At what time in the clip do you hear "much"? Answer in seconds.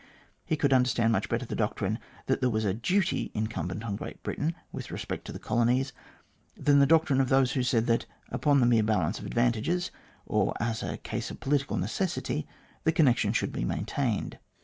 1.11-1.29